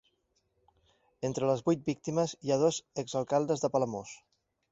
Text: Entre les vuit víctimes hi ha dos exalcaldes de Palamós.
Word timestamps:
Entre 1.29 1.49
les 1.49 1.61
vuit 1.67 1.83
víctimes 1.91 2.33
hi 2.47 2.55
ha 2.55 2.59
dos 2.63 2.81
exalcaldes 3.05 3.65
de 3.67 3.71
Palamós. 3.77 4.19